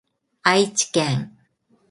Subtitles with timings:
[0.41, 1.37] 愛知県